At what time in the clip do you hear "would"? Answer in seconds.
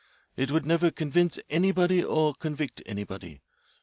0.49-0.65